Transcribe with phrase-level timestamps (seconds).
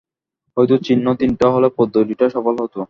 [0.57, 2.79] হয়তো চিহ্ন তিনটা হলে পদ্ধতিটা সফল হতো।